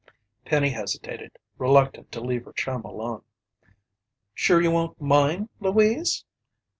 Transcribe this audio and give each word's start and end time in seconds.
Penny 0.45 0.69
hesitated, 0.71 1.37
reluctant 1.59 2.11
to 2.11 2.21
leave 2.21 2.45
her 2.45 2.53
chum 2.53 2.81
alone. 2.85 3.21
"Sure 4.33 4.59
you 4.59 4.71
won't 4.71 4.99
mind, 4.99 5.49
Louise?" 5.59 6.25